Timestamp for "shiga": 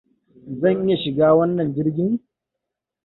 1.03-1.27